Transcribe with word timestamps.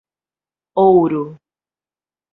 Ouro 0.85 1.25